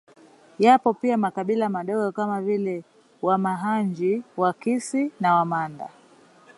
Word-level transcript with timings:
Yapo 0.59 0.93
pia 0.93 1.17
makabila 1.17 1.69
madogo 1.69 2.11
kama 2.11 2.41
vile 2.41 2.83
Wamahanji 3.21 4.23
Wakisi 4.37 5.11
na 5.19 5.35
Wamanda 5.35 5.89